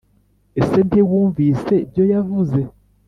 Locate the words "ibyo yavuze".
1.85-2.59